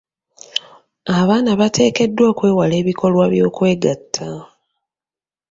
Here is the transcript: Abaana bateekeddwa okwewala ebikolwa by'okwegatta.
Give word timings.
Abaana 1.19 1.51
bateekeddwa 1.59 2.25
okwewala 2.31 2.73
ebikolwa 2.81 3.25
by'okwegatta. 3.33 4.29